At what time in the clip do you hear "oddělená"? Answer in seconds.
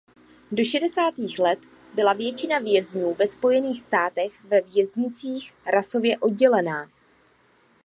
6.17-6.89